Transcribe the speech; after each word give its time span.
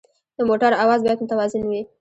د 0.37 0.39
موټر 0.49 0.71
اواز 0.83 0.99
باید 1.05 1.19
متوازن 1.23 1.63
وي. 1.69 1.81